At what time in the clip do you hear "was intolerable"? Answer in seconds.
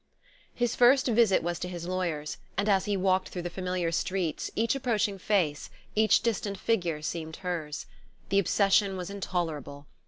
8.97-9.85